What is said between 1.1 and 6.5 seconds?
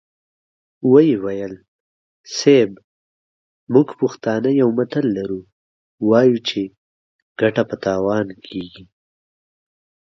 ويل: صيب! موږ پښتانه يو متل لرو، وايو